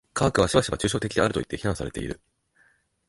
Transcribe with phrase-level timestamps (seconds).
[0.15, 2.19] 科学はしばしば抽象的であるといって非難されている。